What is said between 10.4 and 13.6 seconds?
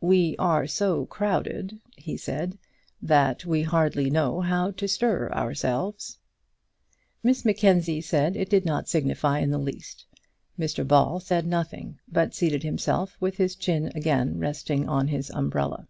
Mr Ball said nothing, but seated himself with his